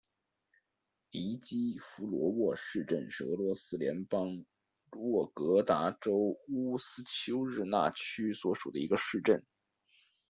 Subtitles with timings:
[1.11, 4.43] 尼基福罗沃市镇是俄罗斯联邦
[4.93, 9.45] 沃洛格达州乌斯秋日纳区所属的一个市镇。